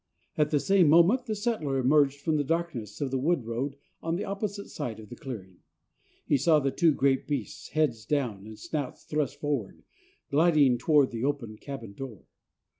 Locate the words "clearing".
5.15-5.57